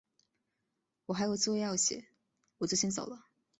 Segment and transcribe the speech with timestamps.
[1.05, 2.07] 我还有作业要写，
[2.57, 3.27] 我就先走了。